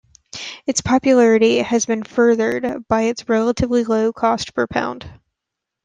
Its 0.65 0.81
popularity 0.81 1.59
has 1.59 1.85
been 1.85 2.01
furthered 2.01 2.87
by 2.87 3.03
its 3.03 3.29
relatively 3.29 3.83
low 3.83 4.11
cost 4.11 4.55
per 4.55 4.65
pound. 4.65 5.07